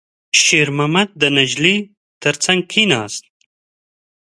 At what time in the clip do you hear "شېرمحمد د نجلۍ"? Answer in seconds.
0.43-1.77